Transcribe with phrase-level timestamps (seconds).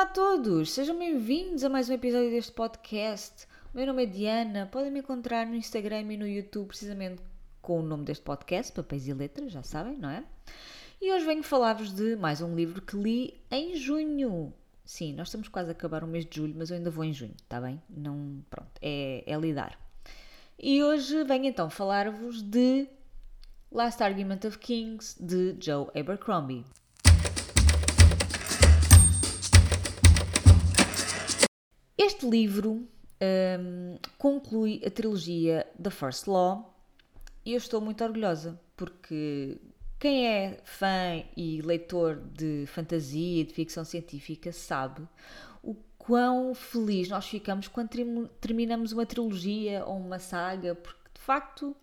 [0.00, 3.46] Olá a todos, sejam bem-vindos a mais um episódio deste podcast.
[3.70, 7.20] O meu nome é Diana, podem me encontrar no Instagram e no YouTube precisamente
[7.60, 10.24] com o nome deste podcast, Papéis e Letras, já sabem, não é?
[11.02, 14.54] E hoje venho falar-vos de mais um livro que li em junho.
[14.86, 17.12] Sim, nós estamos quase a acabar o mês de julho, mas eu ainda vou em
[17.12, 17.78] junho, está bem?
[17.90, 19.78] Não, pronto, é, é lidar.
[20.58, 22.88] E hoje venho então falar-vos de
[23.70, 26.64] Last Argument of Kings de Joe Abercrombie.
[32.20, 32.86] Este livro
[33.22, 36.78] um, conclui a trilogia The First Law
[37.46, 39.58] e eu estou muito orgulhosa porque
[39.98, 45.08] quem é fã e leitor de fantasia e de ficção científica sabe
[45.62, 51.74] o quão feliz nós ficamos quando terminamos uma trilogia ou uma saga, porque de facto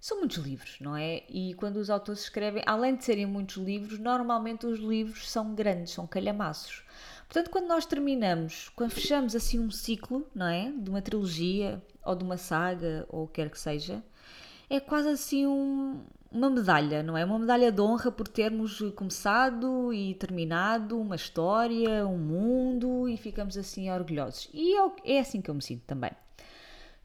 [0.00, 1.22] são muitos livros, não é?
[1.28, 5.92] E quando os autores escrevem, além de serem muitos livros, normalmente os livros são grandes,
[5.92, 6.82] são calhamaços.
[7.28, 10.70] Portanto, quando nós terminamos, quando fechamos assim um ciclo, não é?
[10.70, 14.02] De uma trilogia ou de uma saga ou o que quer que seja,
[14.70, 17.24] é quase assim um, uma medalha, não é?
[17.24, 23.56] Uma medalha de honra por termos começado e terminado uma história, um mundo e ficamos
[23.56, 24.48] assim orgulhosos.
[24.52, 26.10] E é, é assim que eu me sinto também.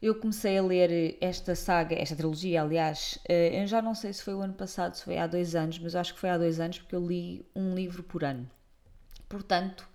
[0.00, 4.22] Eu comecei a ler esta saga, esta trilogia, aliás, eh, eu já não sei se
[4.22, 6.58] foi o ano passado, se foi há dois anos, mas acho que foi há dois
[6.58, 8.50] anos porque eu li um livro por ano.
[9.28, 9.88] Portanto,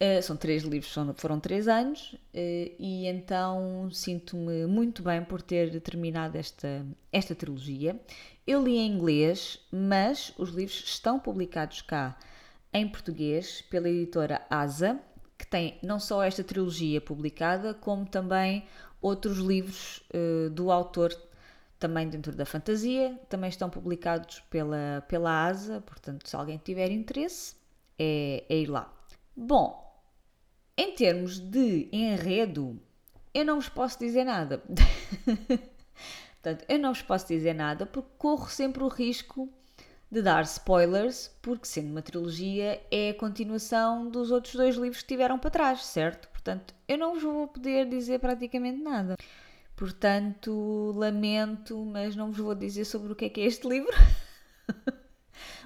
[0.00, 5.80] Uh, são três livros, foram três anos, uh, e então sinto-me muito bem por ter
[5.80, 7.98] terminado esta, esta trilogia.
[8.44, 12.18] Eu li em inglês, mas os livros estão publicados cá
[12.72, 15.00] em português pela editora Asa,
[15.38, 18.64] que tem não só esta trilogia publicada, como também
[19.00, 21.16] outros livros uh, do autor
[21.78, 27.54] também dentro da fantasia, também estão publicados pela, pela Asa, portanto, se alguém tiver interesse,
[27.98, 28.92] é, é ir lá.
[29.36, 29.83] Bom,
[30.76, 32.80] em termos de enredo,
[33.32, 34.62] eu não vos posso dizer nada.
[36.42, 39.48] Portanto, eu não vos posso dizer nada porque corro sempre o risco
[40.10, 45.08] de dar spoilers, porque sendo uma trilogia é a continuação dos outros dois livros que
[45.08, 46.28] tiveram para trás, certo?
[46.28, 49.16] Portanto, eu não vos vou poder dizer praticamente nada.
[49.74, 53.92] Portanto, lamento, mas não vos vou dizer sobre o que é que é este livro.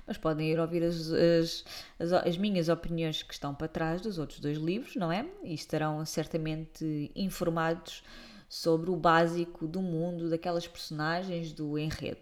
[0.09, 1.65] mas podem ir ouvir as, as,
[1.99, 5.27] as, as, minhas opiniões que estão para trás dos outros dois livros, não é?
[5.45, 8.03] E estarão certamente informados
[8.49, 12.21] sobre o básico do mundo, daquelas personagens, do enredo.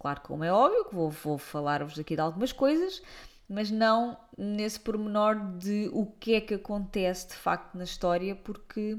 [0.00, 3.02] Claro, como é óbvio, que vou, vou falar-vos aqui de algumas coisas,
[3.46, 8.98] mas não nesse pormenor de o que é que acontece de facto na história, porque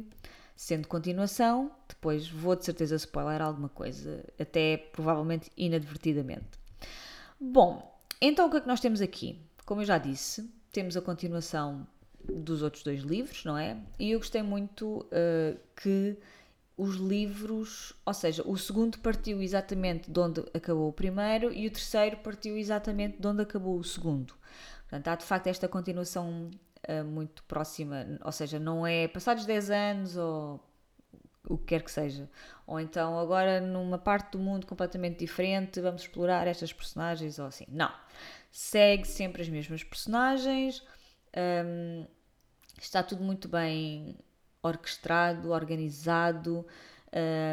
[0.55, 6.59] sendo continuação, depois vou de certeza spoiler alguma coisa, até provavelmente inadvertidamente.
[7.39, 9.39] Bom, então o que é que nós temos aqui?
[9.65, 11.87] Como eu já disse, temos a continuação
[12.23, 13.77] dos outros dois livros, não é?
[13.99, 16.17] E eu gostei muito uh, que
[16.75, 21.71] os livros, ou seja, o segundo partiu exatamente de onde acabou o primeiro e o
[21.71, 24.35] terceiro partiu exatamente de onde acabou o segundo.
[24.81, 26.51] Portanto, há de facto esta continuação
[26.87, 30.59] uh, muito próxima, ou seja, não é passados 10 anos ou
[31.49, 32.29] o que quer que seja.
[32.65, 37.65] Ou então agora numa parte do mundo completamente diferente vamos explorar estas personagens ou assim.
[37.69, 37.91] Não.
[38.51, 40.83] Segue sempre as mesmas personagens.
[41.35, 42.05] Um,
[42.79, 44.17] está tudo muito bem
[44.61, 46.65] orquestrado, organizado,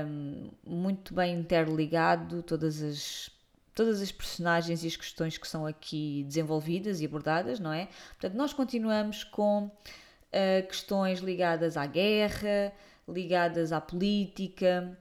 [0.07, 3.31] um, muito bem interligado, todas as
[3.75, 7.89] todas as personagens e as questões que são aqui desenvolvidas e abordadas, não é?
[8.11, 12.73] Portanto, nós continuamos com uh, questões ligadas à guerra,
[13.09, 14.97] ligadas à política,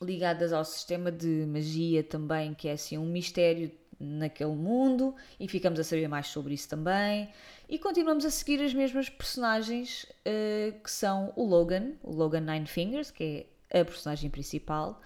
[0.00, 5.78] ligadas ao sistema de magia também, que é assim um mistério naquele mundo, e ficamos
[5.80, 7.28] a saber mais sobre isso também.
[7.68, 12.66] E continuamos a seguir as mesmas personagens uh, que são o Logan, o Logan Nine
[12.66, 15.00] Fingers, que é a personagem principal,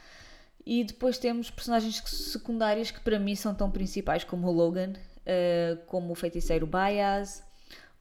[0.66, 5.76] e depois temos personagens secundárias que para mim são tão principais como o Logan, uh,
[5.86, 7.42] como o feiticeiro Baez,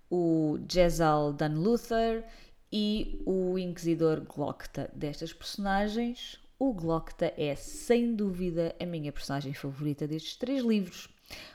[0.10, 2.25] o Jezal Dan Luther
[2.72, 4.90] e o Inquisidor Glocta.
[4.94, 11.08] Destas personagens, o Glocta é sem dúvida a minha personagem favorita destes três livros.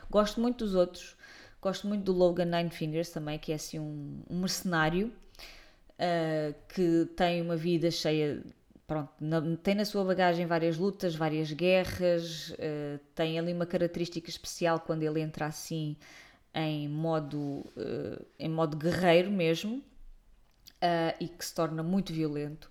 [0.09, 1.15] Gosto muito dos outros,
[1.61, 5.11] gosto muito do Logan Nine Fingers também, que é assim um, um mercenário
[5.93, 8.43] uh, que tem uma vida cheia.
[8.85, 14.29] Pronto, na, tem na sua bagagem várias lutas, várias guerras, uh, tem ali uma característica
[14.29, 15.95] especial quando ele entra assim
[16.53, 19.83] em modo, uh, em modo guerreiro mesmo
[20.83, 22.69] uh, e que se torna muito violento.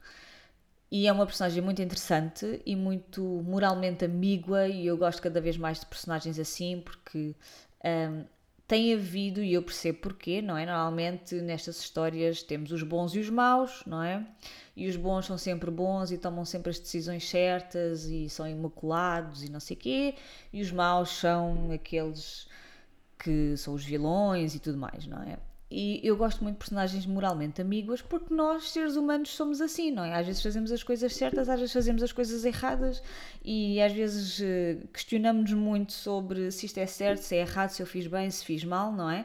[0.91, 5.57] E é uma personagem muito interessante e muito moralmente ambígua, e eu gosto cada vez
[5.57, 7.35] mais de personagens assim, porque
[7.83, 8.25] um,
[8.69, 10.67] tem havido, e eu percebo porquê, não é?
[10.67, 14.27] Normalmente nestas histórias temos os bons e os maus, não é?
[14.77, 19.43] E os bons são sempre bons e tomam sempre as decisões certas e são imaculados
[19.43, 20.15] e não sei quê,
[20.53, 22.47] e os maus são aqueles
[23.19, 25.39] que são os vilões e tudo mais, não é?
[25.75, 30.05] E eu gosto muito de personagens moralmente ambíguas porque nós, seres humanos, somos assim, não
[30.05, 30.15] é?
[30.15, 33.03] Às vezes fazemos as coisas certas, às vezes fazemos as coisas erradas
[33.43, 37.83] e às vezes eh, questionamos-nos muito sobre se isto é certo, se é errado, se
[37.83, 39.25] eu fiz bem, se fiz mal, não é?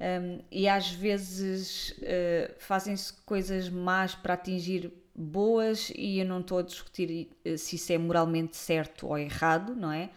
[0.00, 6.58] Um, e às vezes uh, fazem-se coisas más para atingir boas e eu não estou
[6.58, 10.08] a discutir eh, se isso é moralmente certo ou errado, não é?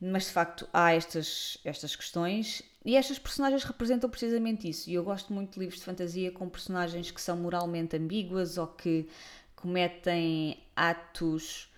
[0.00, 4.88] Mas de facto há estas, estas questões e estas personagens representam precisamente isso.
[4.88, 8.66] E eu gosto muito de livros de fantasia com personagens que são moralmente ambíguas ou
[8.66, 9.08] que
[9.56, 11.72] cometem atos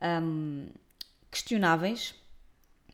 [0.00, 0.68] um,
[1.30, 2.14] questionáveis,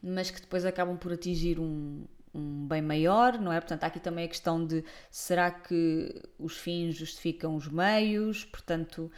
[0.03, 2.05] mas que depois acabam por atingir um,
[2.35, 3.61] um bem maior, não é?
[3.61, 8.45] Portanto, há aqui também a questão de será que os fins justificam os meios?
[8.45, 9.11] Portanto,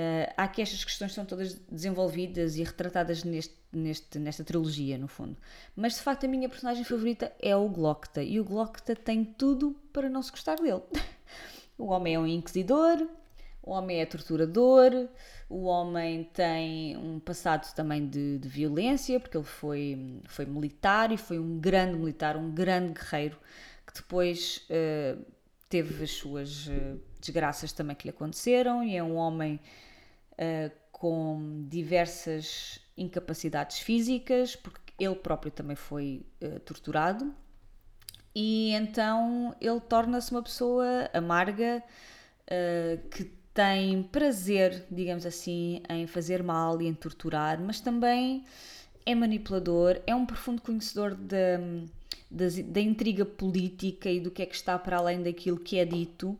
[0.00, 4.98] uh, há aqui estas questões que são todas desenvolvidas e retratadas neste neste, nesta trilogia,
[4.98, 5.36] no fundo.
[5.76, 9.76] Mas de facto a minha personagem favorita é o Glocta e o Glocta tem tudo
[9.92, 10.82] para não se gostar dele.
[11.78, 13.06] o homem é um inquisidor,
[13.62, 15.08] o homem é torturador,
[15.48, 21.16] o homem tem um passado também de, de, violência, porque ele foi, foi militar e
[21.16, 23.38] foi um grande militar, um grande guerreiro,
[23.86, 25.24] que depois uh,
[25.68, 29.60] teve as suas uh, desgraças também que lhe aconteceram, e é um homem
[30.40, 37.34] uh, com diversas incapacidades físicas, porque ele próprio também foi uh, torturado,
[38.34, 41.82] e então ele torna-se uma pessoa amarga
[42.46, 48.44] uh, que tem prazer, digamos assim, em fazer mal e em torturar, mas também
[49.04, 51.58] é manipulador, é um profundo conhecedor da,
[52.30, 55.84] da, da intriga política e do que é que está para além daquilo que é
[55.84, 56.38] dito.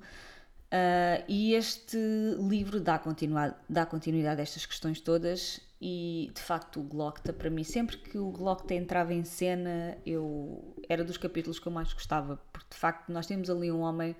[0.70, 1.98] Uh, e este
[2.38, 7.50] livro dá continuidade, dá continuidade a estas questões todas e de facto o Glockta para
[7.50, 11.92] mim sempre que o Glockta entrava em cena eu era dos capítulos que eu mais
[11.92, 14.14] gostava porque de facto nós temos ali um homem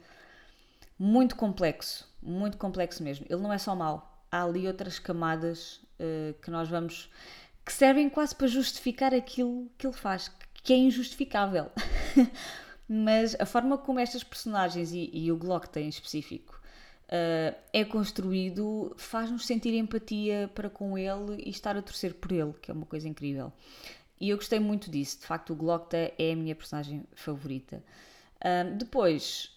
[0.99, 3.27] muito complexo muito complexo mesmo.
[3.31, 7.09] Ele não é só mau há ali outras camadas uh, que nós vamos
[7.65, 10.33] que servem quase para justificar aquilo que ele faz
[10.65, 11.71] que é injustificável
[12.93, 16.61] mas a forma como estas personagens e, e o Glockta em específico
[17.07, 22.53] uh, é construído faz-nos sentir empatia para com ele e estar a torcer por ele,
[22.61, 23.53] que é uma coisa incrível.
[24.21, 27.81] E eu gostei muito disso, de facto, o Glockta é a minha personagem favorita.
[28.41, 29.57] Uh, depois,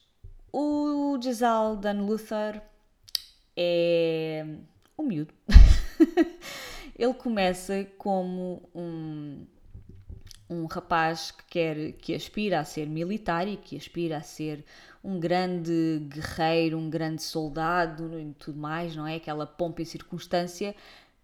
[0.51, 2.61] o Gisal Dan Luther
[3.57, 4.45] é
[4.95, 5.33] um miúdo.
[6.95, 9.43] ele começa como um,
[10.49, 14.63] um rapaz que quer, que aspira a ser militar e que aspira a ser
[15.03, 19.15] um grande guerreiro, um grande soldado e tudo mais, não é?
[19.15, 20.75] Aquela pompa e circunstância,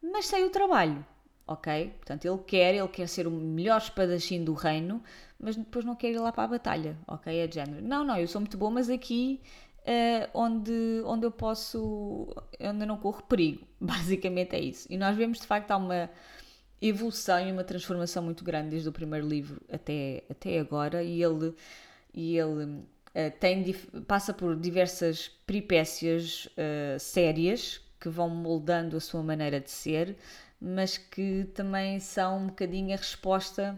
[0.02, 1.06] mas sem o trabalho,
[1.48, 1.94] ok?
[1.98, 5.02] Portanto, ele quer, ele quer ser o melhor espadachim do reino,
[5.40, 7.38] mas depois não quer ir lá para a batalha, ok?
[7.38, 7.82] É de género.
[7.82, 9.40] Não, não, eu sou muito bom, mas aqui
[9.80, 12.28] uh, onde, onde eu posso,
[12.60, 14.88] onde eu não corro perigo, basicamente é isso.
[14.90, 16.10] E nós vemos de facto há uma
[16.82, 21.54] evolução e uma transformação muito grande desde o primeiro livro até, até agora e ele,
[22.14, 22.84] e ele
[23.14, 23.74] eh, tem,
[24.08, 30.16] passa por diversas peripécias uh, sérias que vão moldando a sua maneira de ser,
[30.62, 33.78] mas que também são um bocadinho a resposta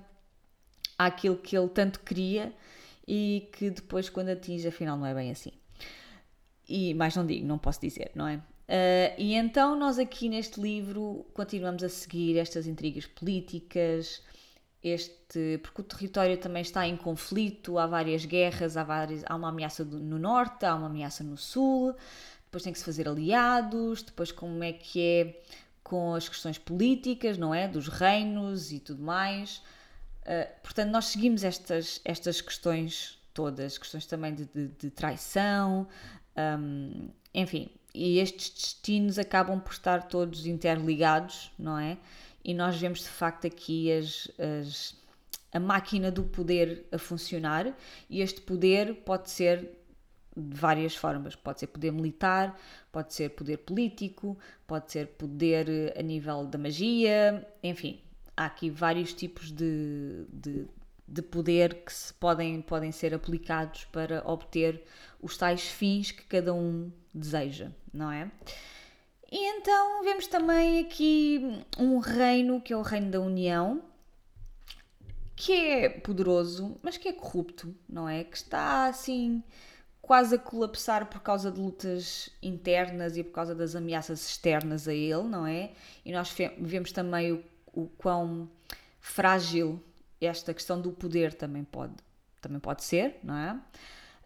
[0.97, 2.53] àquilo que ele tanto queria
[3.07, 5.53] e que depois, quando atinge, afinal não é bem assim.
[6.67, 8.41] E mais não digo, não posso dizer, não é?
[8.71, 14.23] Uh, e então nós aqui neste livro continuamos a seguir estas intrigas políticas,
[14.81, 19.49] este, porque o território também está em conflito, há várias guerras, há, várias, há uma
[19.49, 21.93] ameaça no norte, há uma ameaça no sul,
[22.45, 25.41] depois tem que se fazer aliados, depois como é que é
[25.83, 27.67] com as questões políticas, não é?
[27.67, 29.57] Dos reinos e tudo mais.
[30.21, 35.89] Uh, portanto, nós seguimos estas, estas questões todas, questões também de, de, de traição,
[36.37, 41.97] um, enfim, e estes destinos acabam por estar todos interligados, não é?
[42.43, 44.95] e nós vemos de facto aqui as, as,
[45.51, 47.73] a máquina do poder a funcionar
[48.09, 49.77] e este poder pode ser
[50.35, 51.35] de várias formas.
[51.35, 52.57] Pode ser poder militar,
[52.91, 58.01] pode ser poder político, pode ser poder eh, a nível da magia, enfim,
[58.35, 60.67] há aqui vários tipos de, de,
[61.07, 64.81] de poder que se podem, podem ser aplicados para obter
[65.21, 68.29] os tais fins que cada um deseja, não é?
[69.31, 73.81] E então vemos também aqui um reino que é o reino da União,
[75.35, 78.23] que é poderoso, mas que é corrupto, não é?
[78.23, 79.41] Que está assim
[80.01, 84.93] quase a colapsar por causa de lutas internas e por causa das ameaças externas a
[84.93, 85.71] ele, não é?
[86.03, 87.43] E nós vemos também o,
[87.73, 88.49] o quão
[88.99, 89.81] frágil
[90.19, 91.93] esta questão do poder também pode,
[92.41, 93.59] também pode ser, não é?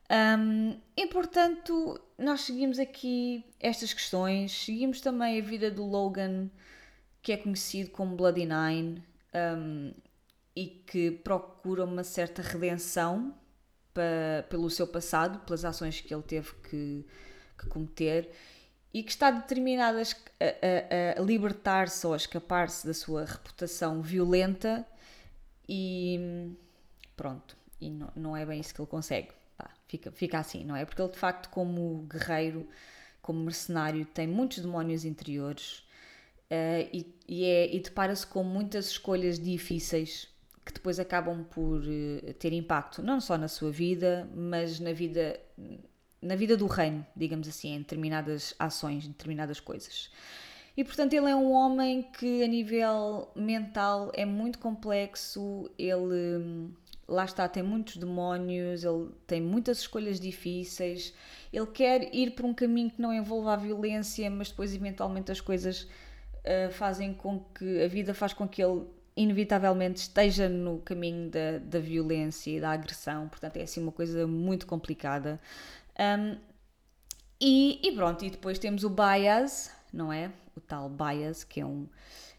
[0.10, 6.50] Um, e portanto, nós seguimos aqui estas questões, seguimos também a vida do Logan,
[7.22, 9.94] que é conhecido como Bloody Nine, um,
[10.56, 13.36] e que procura uma certa redenção
[14.50, 17.06] pelo seu passado, pelas ações que ele teve que,
[17.58, 18.30] que cometer,
[18.94, 24.86] e que está determinado a, a, a libertar-se ou a escapar-se da sua reputação violenta,
[25.68, 26.54] e
[27.16, 29.30] pronto, e não, não é bem isso que ele consegue.
[29.88, 30.84] Fica, fica assim, não é?
[30.86, 32.68] Porque ele, de facto, como guerreiro,
[33.22, 35.80] como mercenário, tem muitos demónios interiores
[36.52, 40.28] uh, e, e, é, e depara-se com muitas escolhas difíceis
[40.66, 45.40] que depois acabam por uh, ter impacto não só na sua vida, mas na vida,
[46.22, 50.10] na vida do reino, digamos assim, em determinadas ações, em determinadas coisas.
[50.78, 56.74] E portanto, ele é um homem que, a nível mental, é muito complexo, ele hum,
[57.08, 61.14] lá está, tem muitos demónios, ele tem muitas escolhas difíceis,
[61.54, 65.40] ele quer ir por um caminho que não envolva a violência, mas depois eventualmente as
[65.40, 68.86] coisas uh, fazem com que a vida faz com que ele
[69.16, 74.28] inevitavelmente esteja no caminho da, da violência e da agressão, portanto é assim uma coisa
[74.28, 75.40] muito complicada.
[75.98, 76.38] Um,
[77.40, 80.32] e, e, pronto, e depois temos o Bias, não é?
[80.56, 81.88] O tal Bias, que é um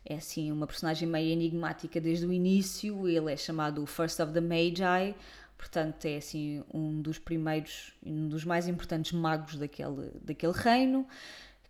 [0.09, 3.09] é assim uma personagem meio enigmática desde o início.
[3.09, 5.15] Ele é chamado First of the Magi,
[5.59, 11.07] portanto é assim um dos primeiros, um dos mais importantes magos daquele, daquele reino.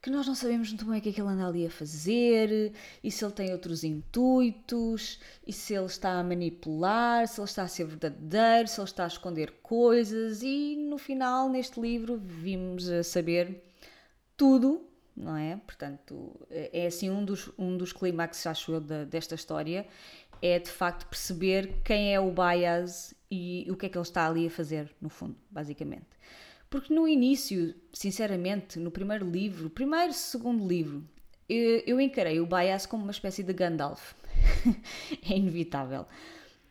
[0.02, 2.72] Que nós não sabemos muito bem o que é que ele anda ali a fazer,
[3.02, 7.62] e se ele tem outros intuitos, e se ele está a manipular, se ele está
[7.64, 12.88] a ser verdadeiro, se ele está a esconder coisas, e no final, neste livro, vimos
[12.88, 13.64] a saber
[14.36, 14.86] tudo
[15.16, 15.56] não é?
[15.56, 19.86] Portanto, é, é assim um dos, um dos clímaxes, acho eu, de, desta história,
[20.42, 24.26] é de facto perceber quem é o Bias e o que é que ele está
[24.26, 26.06] ali a fazer, no fundo, basicamente.
[26.68, 31.08] Porque no início, sinceramente, no primeiro livro, primeiro, segundo livro,
[31.48, 34.14] eu, eu encarei o Bias como uma espécie de Gandalf.
[35.28, 36.06] é inevitável.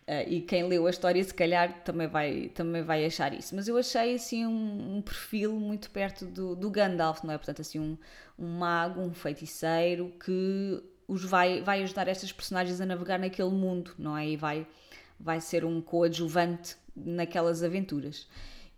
[0.07, 3.55] Uh, e quem leu a história, se calhar, também vai, também vai achar isso.
[3.55, 7.37] Mas eu achei, assim, um, um perfil muito perto do, do, Gandalf, não é?
[7.37, 7.97] Portanto, assim, um,
[8.37, 13.95] um mago, um feiticeiro que os vai, vai ajudar estas personagens a navegar naquele mundo,
[13.97, 14.29] não é?
[14.29, 14.67] E vai,
[15.19, 18.27] vai ser um coadjuvante naquelas aventuras.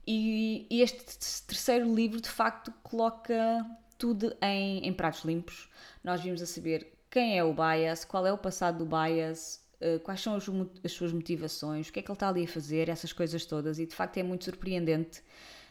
[0.06, 3.66] E, e este terceiro livro, de facto, coloca
[3.98, 5.70] tudo em, em pratos limpos.
[6.02, 10.00] Nós vimos a saber quem é o Bias, qual é o passado do Bias, eh,
[10.00, 10.46] quais são as,
[10.84, 13.80] as, suas motivações, o que é que ele está ali a fazer, essas coisas todas,
[13.80, 15.22] e de facto é muito surpreendente.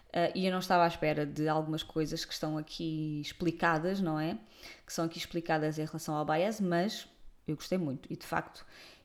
[0.09, 4.19] Uh, e eu não estava à espera de algumas coisas que estão aqui explicadas, não
[4.19, 4.39] é?
[4.87, 7.09] Que são aqui explicadas em relação ao Baez, mas
[7.47, 8.65] eu gostei muito e de facto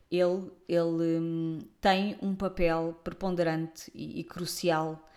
[0.10, 5.08] ele, ele hum, tem um papel preponderante e, e crucial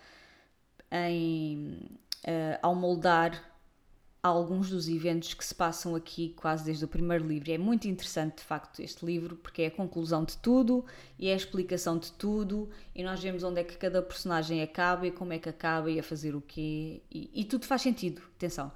[0.91, 1.79] em,
[2.27, 3.41] uh, ao moldar
[4.27, 7.51] alguns dos eventos que se passam aqui quase desde o primeiro livro.
[7.51, 10.83] É muito interessante, de facto, este livro, porque é a conclusão de tudo
[11.19, 15.05] e é a explicação de tudo, e nós vemos onde é que cada personagem acaba
[15.05, 17.01] e como é que acaba e a fazer o quê.
[17.11, 18.71] E, e tudo faz sentido, atenção,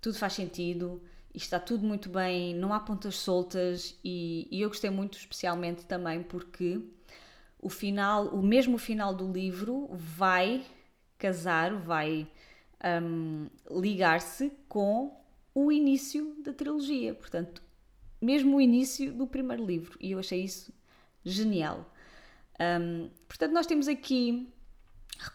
[0.00, 1.02] tudo faz sentido
[1.34, 5.84] e está tudo muito bem, não há pontas soltas, e, e eu gostei muito, especialmente
[5.84, 6.80] também porque
[7.58, 10.64] o final, o mesmo final do livro vai
[11.18, 12.28] casar, vai
[12.84, 15.20] um, ligar-se com
[15.54, 17.62] o início da trilogia, portanto,
[18.20, 20.72] mesmo o início do primeiro livro, e eu achei isso
[21.24, 21.92] genial.
[22.60, 24.48] Um, portanto, nós temos aqui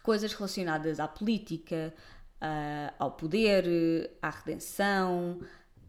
[0.03, 1.93] coisas relacionadas à política,
[2.41, 5.39] uh, ao poder, à redenção,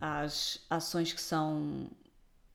[0.00, 1.88] às ações que são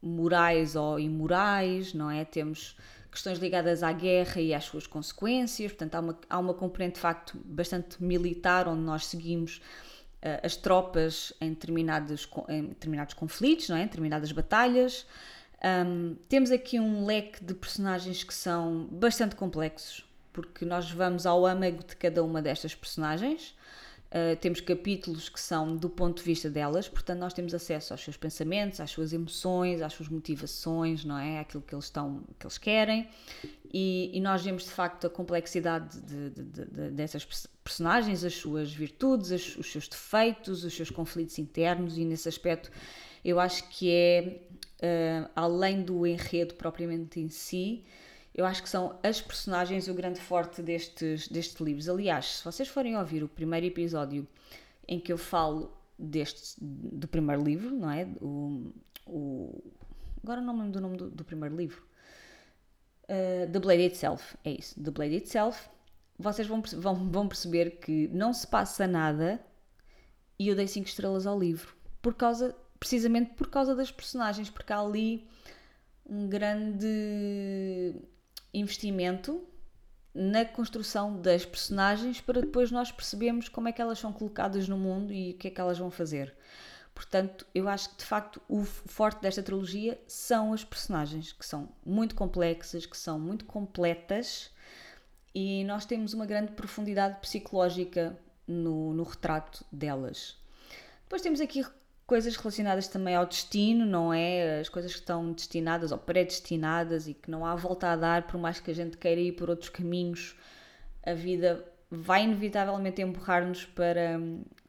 [0.02, 2.26] morais ou imorais, não é?
[2.26, 2.78] Temos
[3.14, 7.00] questões ligadas à guerra e às suas consequências, portanto, há uma, há uma componente de
[7.00, 13.78] facto bastante militar, onde nós seguimos uh, as tropas em determinados, em determinados conflitos, não
[13.78, 13.82] é?
[13.82, 15.06] em determinadas batalhas.
[15.64, 21.46] Um, temos aqui um leque de personagens que são bastante complexos, porque nós vamos ao
[21.46, 23.56] âmago de cada uma destas personagens.
[24.14, 28.02] Uh, temos capítulos que são do ponto de vista delas, portanto, nós temos acesso aos
[28.04, 31.40] seus pensamentos, às suas emoções, às suas motivações, não é?
[31.40, 33.10] Aquilo que eles, estão, que eles querem.
[33.74, 37.26] E, e nós vemos de facto a complexidade de, de, de, dessas
[37.64, 42.70] personagens, as suas virtudes, as, os seus defeitos, os seus conflitos internos, e nesse aspecto
[43.26, 44.42] eu acho que é,
[44.78, 47.84] uh, além do enredo propriamente em si,
[48.34, 51.88] Eu acho que são as personagens o grande forte destes, destes livros.
[51.88, 54.28] Aliás, se vocês forem ouvir o primeiro episódio
[54.88, 58.08] em que eu falo deste, do primeiro livro, não é?
[58.20, 58.74] O,
[59.06, 59.64] o,
[60.24, 61.86] agora não me lembro do nome do, do primeiro livro.
[63.04, 64.82] Uh, The Blade Itself, é isso.
[64.82, 65.70] The Blade Itself.
[66.18, 69.40] Vocês vão, vão, vão perceber que não se passa nada
[70.40, 71.76] e eu dei 5 estrelas ao livro.
[72.02, 75.28] Por causa, precisamente por causa das personagens, porque há ali
[76.06, 77.96] um grande
[78.54, 79.42] investimento
[80.14, 84.78] na construção das personagens para depois nós percebermos como é que elas são colocadas no
[84.78, 86.36] mundo e o que é que elas vão fazer.
[86.94, 91.70] Portanto, eu acho que de facto o forte desta trilogia são as personagens, que são
[91.84, 94.52] muito complexas, que são muito completas
[95.34, 98.16] e nós temos uma grande profundidade psicológica
[98.48, 100.38] no, no retrato delas.
[101.04, 101.66] Depois temos aqui
[102.14, 104.60] coisas relacionadas também ao destino, não é?
[104.60, 108.40] As coisas que estão destinadas ou predestinadas e que não há volta a dar, por
[108.40, 110.38] mais que a gente queira ir por outros caminhos,
[111.04, 114.22] a vida vai inevitavelmente empurrar-nos para,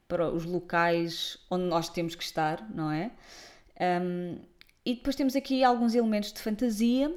[0.09, 3.11] para os locais onde nós temos que estar, não é?
[3.79, 4.39] Um,
[4.83, 7.15] e depois temos aqui alguns elementos de fantasia.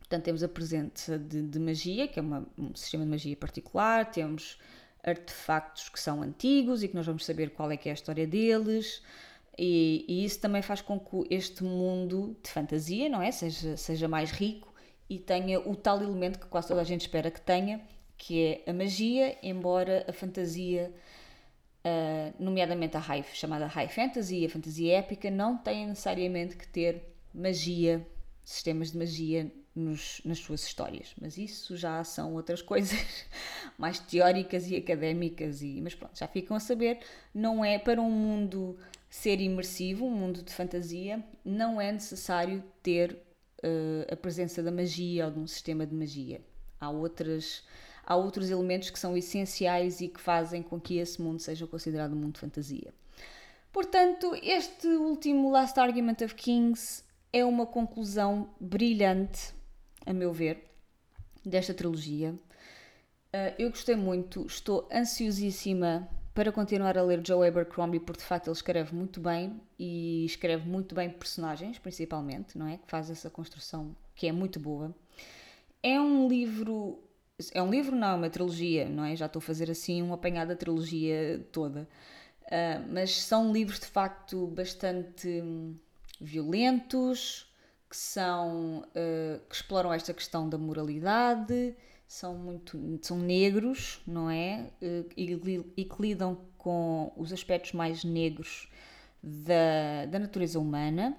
[0.00, 4.10] Portanto, temos a presença de, de magia, que é uma, um sistema de magia particular,
[4.10, 4.58] temos
[5.04, 8.26] artefactos que são antigos e que nós vamos saber qual é que é a história
[8.26, 9.00] deles.
[9.58, 13.30] E, e, isso também faz com que este mundo de fantasia, não é?
[13.30, 14.74] Seja, seja mais rico
[15.08, 17.80] e tenha o tal elemento que quase toda a gente espera que tenha,
[18.16, 20.92] que é a magia, embora a fantasia,
[21.84, 27.14] uh, nomeadamente a high, chamada high fantasy, a fantasia épica, não tenha necessariamente que ter
[27.32, 28.06] magia,
[28.44, 31.14] sistemas de magia nos, nas suas histórias.
[31.20, 33.26] Mas isso já são outras coisas
[33.76, 37.00] mais teóricas e académicas, e, mas pronto, já ficam a saber,
[37.34, 38.76] não é para um mundo
[39.10, 45.26] ser imersivo, um mundo de fantasia, não é necessário ter uh, a presença da magia
[45.26, 46.40] ou de um sistema de magia.
[46.80, 47.62] Há, outras,
[48.04, 52.12] há outros elementos que são essenciais e que fazem com que esse mundo seja considerado
[52.12, 52.92] um mundo de fantasia.
[53.72, 59.52] Portanto, este último Last Argument of Kings é uma conclusão brilhante,
[60.06, 60.70] a meu ver,
[61.44, 62.34] desta trilogia.
[63.34, 68.48] Uh, eu gostei muito, estou ansiosíssima para continuar a ler Joe Abercrombie, porque de facto
[68.48, 72.76] ele escreve muito bem e escreve muito bem personagens, principalmente, não é?
[72.76, 74.94] Que faz essa construção que é muito boa.
[75.82, 76.98] É um livro.
[77.52, 79.14] É um livro, não, é uma trilogia, não é?
[79.14, 81.88] Já estou a fazer assim um apanhado da trilogia toda.
[82.42, 85.76] Uh, mas são livros de facto bastante hum,
[86.20, 87.52] violentos,
[87.94, 88.80] que são.
[88.88, 91.76] Uh, que exploram esta questão da moralidade
[92.08, 94.70] são muito são negros, não é?
[94.82, 98.68] Eh, e, e que lidam com os aspectos mais negros
[99.22, 101.16] da, da natureza humana.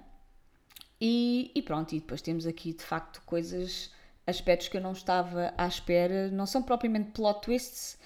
[1.00, 3.90] E, e, pronto, e depois temos aqui de facto coisas,
[4.26, 7.98] aspectos que eu não estava à espera, não são propriamente plot twists,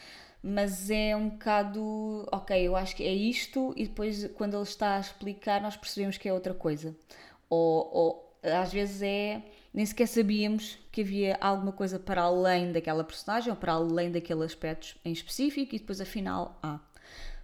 [0.42, 4.96] mas é um bocado, ok, eu acho que é isto, e depois quando ele está
[4.96, 6.96] a explicar, nós percebemos que é outra coisa.
[7.48, 13.04] Ou, ou às vezes é nem sequer sabíamos que havia alguma coisa para além daquela
[13.04, 16.80] personagem ou para além daquele aspecto em específico e depois afinal há.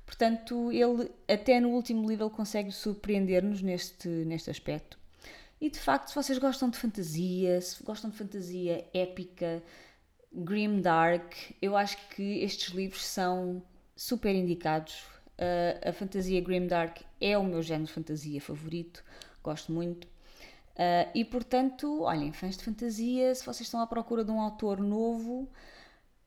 [0.05, 4.99] Portanto, ele até no último nível consegue surpreender-nos neste, neste aspecto.
[5.61, 9.63] E de facto, se vocês gostam de fantasia, se gostam de fantasia épica,
[10.33, 13.63] grim dark, eu acho que estes livros são
[13.97, 15.03] super indicados.
[15.39, 19.03] Uh, a fantasia grim dark é o meu género de fantasia favorito,
[19.43, 20.07] gosto muito.
[20.77, 24.79] Uh, e portanto, olhem, fãs de fantasia, se vocês estão à procura de um autor
[24.79, 25.49] novo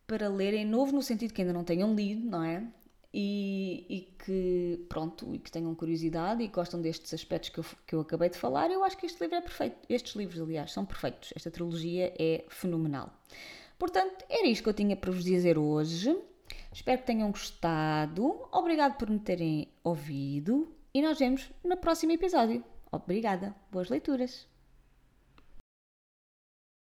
[0.08, 2.66] para lerem, novo no sentido que ainda não tenham lido, não é?
[3.14, 7.96] E, e, que, pronto, e que tenham curiosidade e gostam destes aspectos que eu, que
[7.96, 9.78] eu acabei de falar, eu acho que este livro é perfeito.
[9.88, 11.32] Estes livros, aliás, são perfeitos.
[11.36, 13.12] Esta trilogia é fenomenal.
[13.78, 16.16] Portanto, era isto que eu tinha para vos dizer hoje.
[16.72, 18.48] Espero que tenham gostado.
[18.52, 22.64] Obrigado por me terem ouvido e nós vemos no próximo episódio.
[22.91, 23.56] Obrigada.
[23.71, 24.47] Boas leituras.